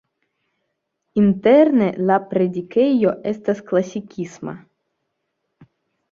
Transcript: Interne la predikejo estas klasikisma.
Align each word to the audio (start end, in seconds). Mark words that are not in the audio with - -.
Interne 1.23 1.89
la 2.11 2.15
predikejo 2.31 3.11
estas 3.33 3.61
klasikisma. 3.67 4.55